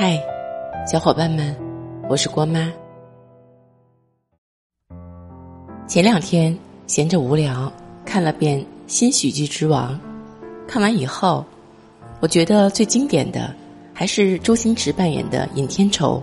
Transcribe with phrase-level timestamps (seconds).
[0.00, 0.16] 嗨，
[0.86, 1.56] 小伙伴们，
[2.08, 2.72] 我是郭妈。
[5.88, 7.72] 前两天闲着无聊，
[8.04, 9.94] 看了遍《新喜剧之王》，
[10.68, 11.44] 看完以后，
[12.20, 13.52] 我觉得最经典的
[13.92, 16.22] 还是周星驰扮演的尹天仇。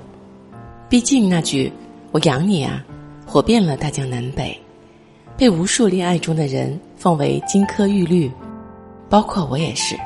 [0.88, 1.70] 毕竟那句
[2.14, 2.82] “我养你啊”，
[3.28, 4.58] 火遍了大江南北，
[5.36, 8.32] 被无数恋爱中的人奉为金科玉律，
[9.10, 9.98] 包括我也是。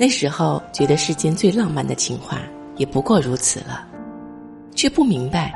[0.00, 2.38] 那时候觉得世间最浪漫的情话
[2.76, 3.84] 也不过如此了，
[4.72, 5.52] 却不明白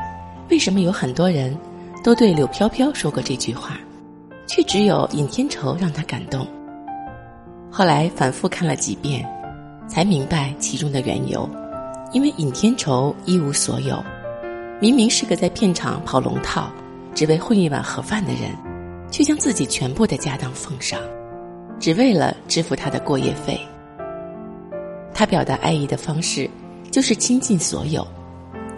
[0.50, 1.56] 为什么有很多人
[2.02, 3.78] 都对柳飘飘说过这句话，
[4.48, 6.44] 却只有尹天仇让他感动。
[7.70, 9.24] 后来反复看了几遍，
[9.86, 11.48] 才明白其中的缘由。
[12.12, 14.02] 因为尹天仇一无所有，
[14.80, 16.68] 明明是个在片场跑龙套，
[17.14, 18.50] 只为混一碗盒饭的人，
[19.08, 20.98] 却将自己全部的家当奉上，
[21.78, 23.58] 只为了支付他的过夜费。
[25.22, 26.50] 他表达爱意的方式，
[26.90, 28.04] 就是倾尽所有，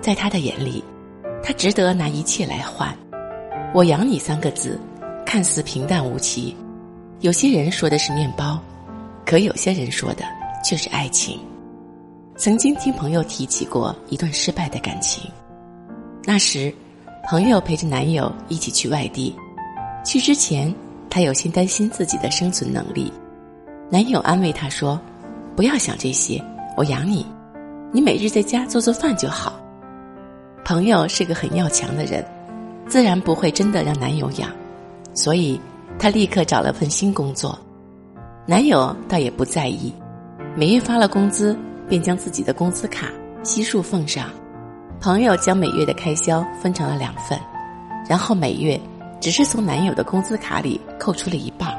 [0.02, 0.84] 在他的眼里，
[1.42, 2.94] 他值得拿一切来换。
[3.72, 4.78] 我养你三个字，
[5.24, 6.54] 看似平淡无奇，
[7.20, 8.60] 有些人说的是面包，
[9.24, 10.22] 可有些人说的
[10.62, 11.40] 却是爱情。
[12.36, 15.22] 曾经听朋友提起过一段失败的感情，
[16.24, 16.70] 那时，
[17.26, 19.34] 朋友陪着男友一起去外地，
[20.04, 20.70] 去之前，
[21.08, 23.10] 她有些担心自己的生存能力，
[23.90, 25.00] 男友安慰她说。
[25.56, 26.42] 不要想这些，
[26.76, 27.24] 我养你，
[27.92, 29.52] 你每日在家做做饭就好。
[30.64, 32.24] 朋友是个很要强的人，
[32.88, 34.50] 自然不会真的让男友养，
[35.14, 35.60] 所以
[35.96, 37.56] 她立刻找了份新工作。
[38.46, 39.94] 男友倒也不在意，
[40.56, 41.56] 每月发了工资，
[41.88, 43.08] 便将自己的工资卡
[43.44, 44.28] 悉数奉上。
[45.00, 47.38] 朋友将每月的开销分成了两份，
[48.08, 48.78] 然后每月
[49.20, 51.72] 只是从男友的工资卡里扣出了一半。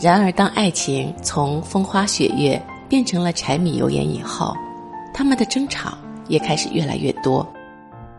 [0.00, 2.60] 然而，当爱情从风花雪月
[2.90, 4.52] 变成了柴米油盐以后，
[5.14, 7.46] 他们的争吵也开始越来越多。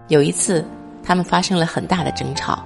[0.08, 0.66] 有一次，
[1.04, 2.64] 他们发生了很大的争吵。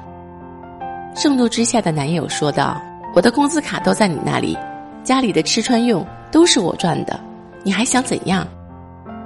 [1.15, 2.79] 盛怒之下的男友说道
[3.15, 4.55] ：“我的工资卡都在你那里，
[5.03, 7.19] 家里的吃穿用都是我赚的，
[7.63, 8.47] 你还想怎样？”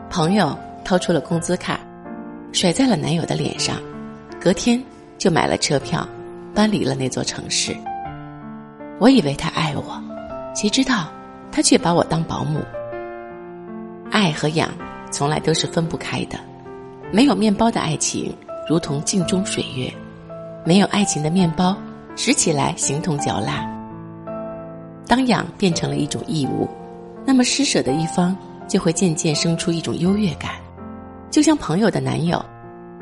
[0.09, 1.82] 朋友掏出了工资卡，
[2.53, 3.76] 甩在了男友的脸上，
[4.40, 4.82] 隔天
[5.18, 6.08] 就买了车票，
[6.56, 7.76] 搬离了那座城市。
[9.00, 10.02] 我以为他爱我，
[10.56, 11.08] 谁知道
[11.52, 12.59] 他却把我当保姆。
[14.12, 14.70] 爱和养
[15.12, 16.38] 从来都是分不开的，
[17.12, 18.36] 没有面包的爱情
[18.68, 19.92] 如同镜中水月，
[20.66, 21.75] 没有爱情的面包
[22.16, 23.66] 食起来形同嚼蜡。
[25.08, 26.68] 当养变成了一种义务，
[27.25, 28.36] 那么施舍的一方
[28.68, 30.52] 就会渐渐生出一种优越感，
[31.31, 32.44] 就像朋友的男友，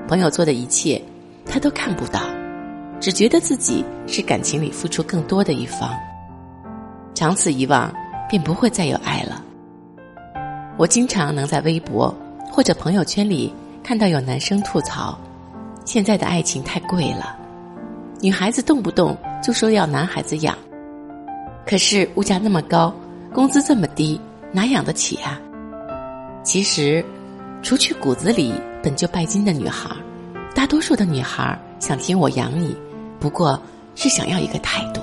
[0.07, 1.01] 朋友做的一切
[1.45, 2.22] 他都看不到。
[3.00, 5.94] 只觉得自己是感情里付出更多的一方，
[7.13, 7.94] 长此以往，
[8.28, 9.44] 便不会再有爱了。
[10.77, 12.15] 我经常能在微博
[12.51, 13.51] 或者朋友圈里
[13.83, 15.17] 看到有男生吐槽：
[15.85, 17.35] 现在的爱情太贵了，
[18.21, 20.55] 女孩子动不动就说要男孩子养，
[21.65, 22.93] 可是物价那么高，
[23.33, 24.21] 工资这么低，
[24.51, 25.39] 哪养得起啊？
[26.43, 27.03] 其实，
[27.63, 29.89] 除去骨子里本就拜金的女孩，
[30.53, 32.77] 大多数的女孩想听我养你。
[33.19, 33.59] 不过
[33.95, 35.01] 是想要一个态度。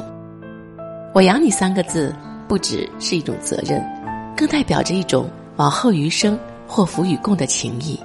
[1.12, 2.14] 我养你三个字，
[2.46, 3.84] 不只是一种责任，
[4.36, 7.98] 更代表着一种往后余生祸福与共的情谊。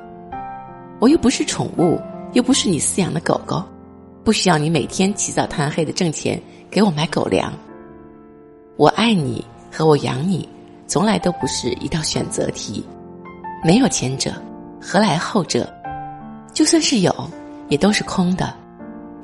[0.99, 1.99] 我又不是宠物，
[2.33, 3.63] 又不是你饲养的狗狗，
[4.23, 7.53] 不需要你每天起早贪黑的挣钱给我买狗粮。
[8.75, 10.47] 我爱你和我养你，
[10.87, 12.85] 从来都不是一道选择题，
[13.63, 14.33] 没有前者，
[14.81, 15.71] 何来后者？
[16.53, 17.13] 就算是有，
[17.69, 18.53] 也都是空的，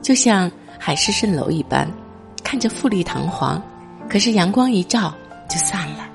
[0.01, 0.51] 就像。
[0.77, 1.89] 海市蜃楼一般，
[2.43, 3.59] 看着富丽堂皇，
[4.09, 5.11] 可是阳光一照
[5.49, 6.05] 就散了。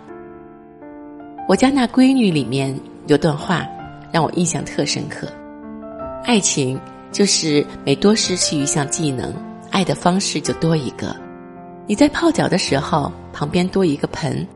[1.48, 2.78] 我家那闺女里面
[3.08, 3.66] 有段话，
[4.12, 5.26] 让我印象特深刻：
[6.24, 6.78] 爱情
[7.10, 9.34] 就是每多失去一项技能，
[9.70, 11.14] 爱的方式就多一个。
[11.86, 14.46] 你在泡脚的时候，旁边多一个盆；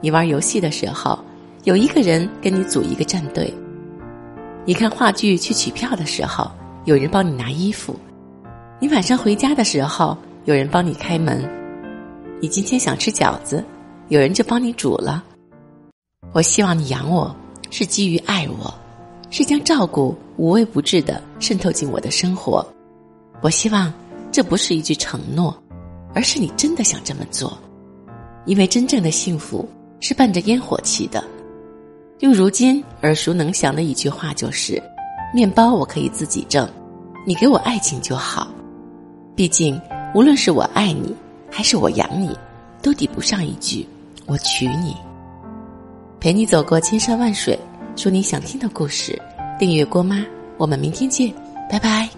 [0.00, 1.18] 你玩游戏的时候，
[1.64, 3.52] 有一个人跟你组一个战队；
[4.64, 6.50] 你看话剧去取票的时候，
[6.86, 7.94] 有人帮你拿衣服。
[8.80, 10.16] 你晚上回家的时候，
[10.46, 11.42] 有人帮你开门；
[12.40, 13.62] 你今天想吃饺子，
[14.08, 15.22] 有人就帮你煮了。
[16.36, 17.34] 我希望你养我，
[17.70, 18.74] 是基于爱我，
[19.30, 22.62] 是将照顾无微不至的渗透进我的生活。
[23.40, 23.90] 我希望
[24.30, 25.56] 这不是一句承诺，
[26.12, 27.56] 而是你真的想这么做，
[28.44, 29.66] 因为真正的幸福
[29.98, 31.24] 是伴着烟火气的。
[32.18, 34.78] 用如今耳熟能详的一句话就是：
[35.32, 36.68] 面包我可以自己挣，
[37.26, 38.46] 你给我爱情就好。
[39.34, 39.80] 毕竟，
[40.14, 41.16] 无论是我爱你，
[41.50, 42.36] 还是我养你，
[42.82, 43.88] 都抵不上一句
[44.28, 44.94] “我娶你”。
[46.26, 47.56] 陪你走过千山万水，
[47.94, 49.16] 说你想听的故事。
[49.60, 50.26] 订阅郭妈，
[50.56, 51.32] 我们明天见，
[51.70, 52.08] 拜拜。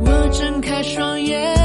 [0.00, 1.61] 我睁开双眼，